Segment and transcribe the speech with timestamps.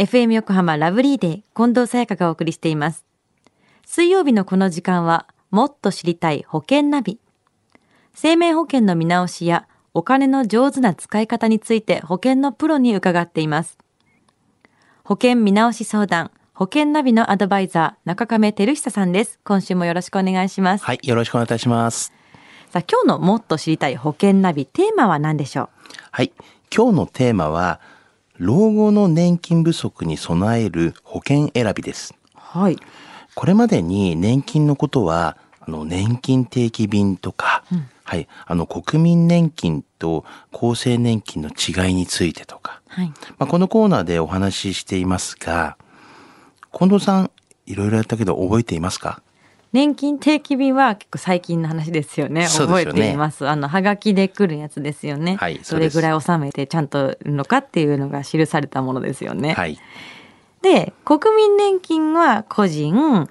[0.00, 3.04] FM 横浜ラブリーデー近藤沙耶香がお送りしています。
[3.84, 7.18] 水曜日のこの時間は、もっと知りたい保険ナビ。
[8.14, 13.76] 生命保険の見直しやお金の上手な使い方について保険のプロに伺っています。
[15.04, 19.38] 保険見直し相談、保険ナビのアドバイザー、中亀照久さんです。
[19.44, 20.84] 今週もよろしくお願いします。
[20.86, 22.14] はい、よろしくお願いいたします。
[22.70, 25.68] さあ、今日のもっと知りたい保険ナビ、テーマは何でしょう？
[26.10, 26.32] はい、
[26.74, 27.82] 今日のテーマは、
[28.40, 32.14] 老後の年金不足に備える保険選びです。
[32.34, 32.78] はい。
[33.34, 37.64] これまでに年金のことは、あの、年金定期便とか、
[38.02, 40.24] はい、あの、国民年金と
[40.54, 43.08] 厚生年金の違いについてとか、はい。
[43.36, 45.76] まあ、このコーナーでお話ししていますが、
[46.72, 47.30] 近藤さん、
[47.66, 49.22] いろいろやったけど覚えていますか？
[49.72, 52.46] 年金定期便は結構最近の話ですよね。
[52.46, 53.46] 覚えています。
[53.46, 55.36] あの、はがきで来るやつですよね。
[55.36, 59.54] はいそれぐらい納めてちゃんといるのかっていうのが記されたものですよね。
[59.54, 59.78] はい。
[60.62, 63.28] で、国民年金は個人、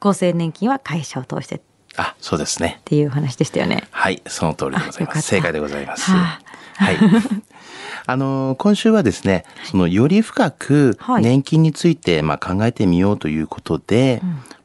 [0.00, 1.60] 厚生年金は会社を通してっ
[1.96, 2.80] あ、そうですね。
[2.84, 3.84] ていう話でしたよね。
[3.90, 5.22] はい、その通りでございます。
[5.22, 6.10] 正解でございます。
[6.10, 6.40] は
[6.78, 6.96] あはい。
[8.06, 14.22] あの、今週はですね、そのより深くはい年金について、まあ、考えてみようということで、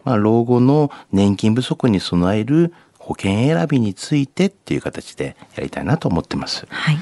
[0.07, 6.65] まあ、老後の年金不足に備える保険選びについてっていう形でやりたいなと思ってます。
[6.69, 6.95] はい。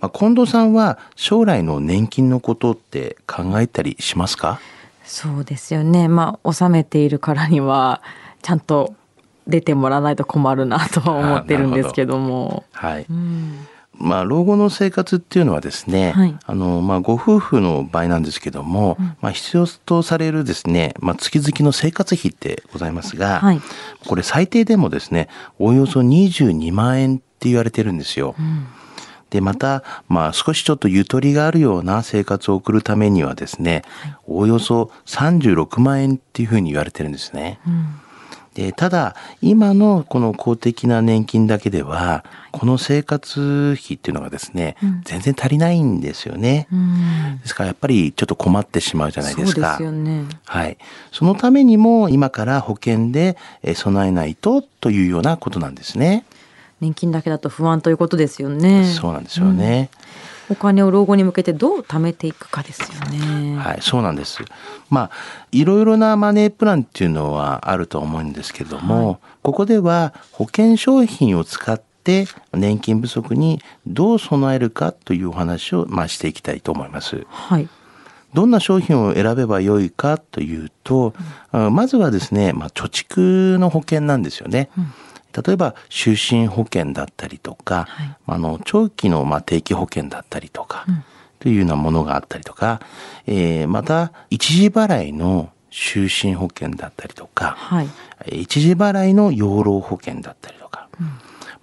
[0.00, 4.58] まあ、近藤さんは将来の年金のことって考えたりしますか？
[5.04, 6.08] そうですよね。
[6.08, 8.02] まあ、納めているからには、
[8.42, 8.96] ちゃんと
[9.46, 12.64] 出てもらわないと困るなとは思ってるんですけども。
[12.72, 13.06] はい。
[13.08, 13.68] うん。
[13.94, 16.36] まあ、老後の生活っていうのはですね、はい。
[16.46, 23.60] あの、まあ、ご夫婦の場合なんですけども、まあ、必要とされるですね、まあ、月々の生活費ってございますが、はい。
[24.06, 28.34] これ最低でもですね、およそ22万円って言われてるんですよ。
[29.28, 33.82] で、また、まあ、少しちょっとゆとりがあるような生活を送るためにはですね、
[34.26, 37.60] およそ36万円っていうふうに言われてるんですね。
[38.60, 46.66] でただ今のこの公的な年金だけではこの生活費っていうのがですね、全然足りないんですよね。
[46.70, 47.38] うん。
[47.40, 49.76] ですからやっぱりちょっと困ってしまうじゃないですか。
[49.76, 50.24] すよね。
[50.44, 50.76] はい。
[51.12, 56.24] そのためにも今から保険でえー備えないとというようなことなんですね。
[56.80, 58.84] 年金だけだと不安ということですよね。
[58.84, 59.90] そうなんですよね。
[60.50, 63.56] お金を老後に向けてどう貯めていくかですよね。
[63.56, 64.42] はい、そうなんです。
[64.88, 65.10] まあ、
[65.52, 77.24] いろいろなマネープランっていうのはあると思うんですけども、ここでは保険商品を使って年金不足にどう備えるかというお話を、まあ、していきたいと思います。
[77.28, 77.68] はい。
[78.34, 81.14] どんな商品を選べばよいかというと、
[81.52, 84.68] あまずはですね、まあ、貯蓄の保険なんですよね。
[85.32, 86.10] 例えば就
[86.40, 90.86] 寝保険だったりとか、はいあの長期のまあ定期保険だったりとか、
[91.40, 92.80] というようなものがあったりとか、
[93.26, 97.88] えーまた一時払いの就寝保険だったりとか、はい。
[98.26, 100.88] えー一時払いの養老保険だったりとか、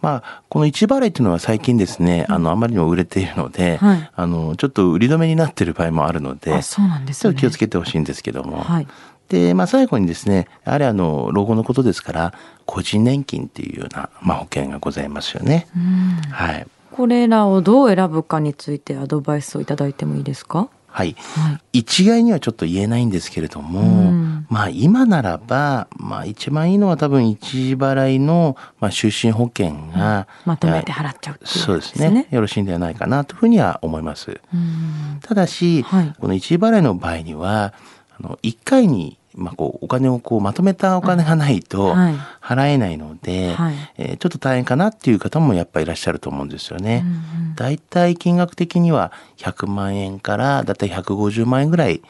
[0.01, 7.21] まあ、この一時払いっていうのは最近ですね、あの、あまりにも売れているので、はいあの、ちょっと売り止めになっている場合もあるので、あ、そうなんですね。
[7.21, 8.61] ちょっと気をつけてほしいんですけども。
[8.61, 8.87] はい。
[9.29, 12.33] で、まあ、最後にですね、やはりあの、老後のことですから、
[12.65, 15.67] 個人年金っていうような、まあ、保険がございますよね。
[15.75, 16.31] うん。
[16.31, 16.67] はい。
[16.91, 20.69] これらをどう選ぶかについてアドバイスをいただいてもいいですか？
[20.87, 21.15] はい。
[21.35, 21.79] はい。
[21.79, 23.83] 一概にはちょっと言えないんですけれども、う
[24.13, 32.27] んまあ今ならば、まあ一番いいのは多分一時払いの、まあ、就寝保険が、まとめて払っちゃうっていうそうですね。
[32.31, 34.39] よろしいんではないかなというふうには思います。
[34.53, 35.19] うん。
[35.21, 37.73] ただし、はいこの一時払いの場合には、
[38.19, 47.03] あの、一回に、まあ、こう、お金をこう、まとめたお金がないとはい、払えないので、はいえーちょっと大変かなっていう方もやっぱりいらっしゃると思うんですよね。
[47.05, 52.03] うんうんだいたい金額的には100万円からだいたい150万円ぐらい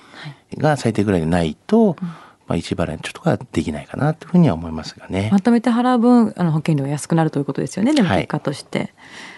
[0.57, 1.95] が最低ぐらいでないと、
[2.47, 5.29] まあ、一払いのちょっとができないかなというふうには思いますがね。
[5.31, 7.93] まとめて払う分あの保険料が安くなるということですよね。
[7.93, 8.93] でもはい結果として、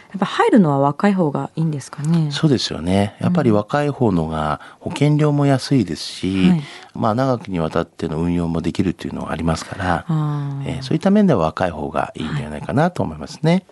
[0.10, 2.32] やっぱ入るのは若い方がいいんですかね。
[2.32, 3.16] そうですよね。
[3.20, 6.64] やっぱり若い方のが保険料も安いですし、はい
[6.96, 10.06] まあ長くにわたっての運用もできるっていうのはありますから、
[10.66, 13.66] えーそういった面では若い方がいいんではないかなと思いますね。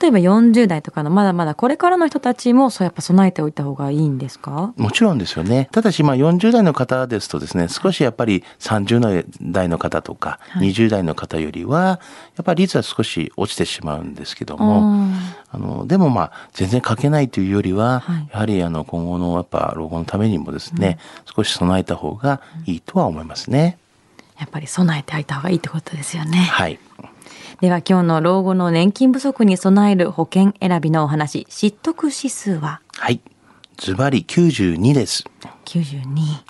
[0.00, 4.72] 例えば40代とかのまだまだこれからの人たちもそうやっぱ備えておいた方がいいんですか？
[4.76, 5.68] もちろんですよね。
[5.72, 12.00] ただし、まあ40代の方ですとですね、少しやっぱり30代の方とかはい20代の方よりは、
[12.36, 15.08] やっぱり率は少し落ちてしまうんですけども、
[15.50, 20.98] あの、でもまあ、全然かけないというよりは、はいやはりあの、今後のやっぱ老後のためにもですね、
[21.36, 23.78] 少し備えた方がいいとは思いますね。
[24.38, 26.38] やっぱり備えておいた方がいいってことですよね。
[26.38, 26.78] はい。
[27.60, 32.80] では今日の老後の年金不足に備える保険選びのお話、知得指数は？
[32.96, 33.20] はい。
[33.78, 35.24] ズバリ92です。
[35.64, 36.04] 92。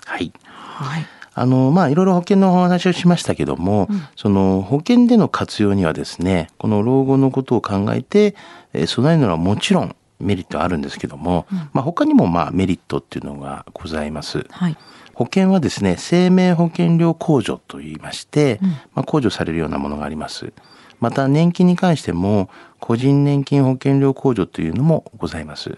[0.05, 0.33] はい。
[0.43, 1.05] はい。
[1.33, 8.35] あの、まあ、いろいろ保険のお話をしましたけども、その保険での活用にはですね、この老後のことを考えて、
[8.73, 14.45] えー備えるのはもちろんメリットあるんですけども、まあ、他にもまあメリットっていうのがございます。
[14.49, 14.77] はい。
[15.13, 18.59] 保険はですね、生命保険料控除といいまして、
[18.93, 20.51] まあ、控除されるようなものがあります。
[20.99, 22.49] また年金に関しても、
[22.79, 25.77] 個人年金保険料控除というのもございます。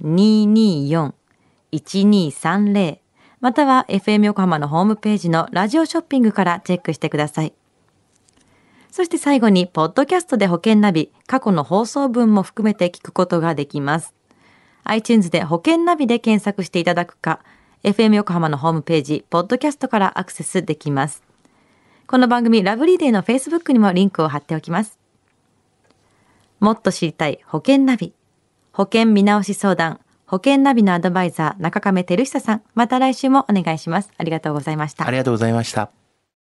[0.04, 3.04] 224-1230
[3.44, 7.54] または FM 横浜のホームページのラジオショッピングからチェックしてください。
[8.90, 14.14] そして最後に、ポッドキャストで保険ナビ、過去の放送分も含めて聞くことができます。
[14.86, 17.42] iTunes で保険ナビで検索していただくか、
[17.84, 21.22] FM 横浜のホームページ、ポッドキャストからアクセスできます。
[22.08, 24.98] この番組、ラブリーデーの Facebook にもリンクを貼っておきます。
[26.62, 28.14] もっと知りたい保険ナビ。
[28.74, 30.00] 保険見直し相談。
[30.26, 32.64] 保険ナビのアドバイザー、中亀照久さん。
[32.74, 34.10] また来週もお願いします。
[34.18, 35.12] ありがとうございましたあ。
[35.12, 36.03] りがとうございました。